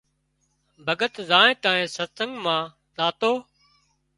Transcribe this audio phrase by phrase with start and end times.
[0.85, 2.61] ڀڳت زانئين تانئين ستسنگ مان
[2.97, 3.31] زاتو